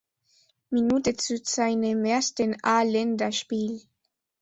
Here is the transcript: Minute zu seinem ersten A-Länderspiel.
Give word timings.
Minute 0.71 1.15
zu 1.15 1.37
seinem 1.43 2.03
ersten 2.05 2.55
A-Länderspiel. 2.63 3.83